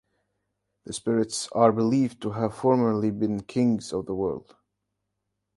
The 0.85 0.93
spirits 0.93 1.47
are 1.51 1.71
believed 1.71 2.23
to 2.23 2.31
have 2.31 2.55
formerly 2.55 3.11
been 3.11 3.41
kings 3.41 3.93
of 3.93 4.07
the 4.07 4.15
world. 4.15 4.55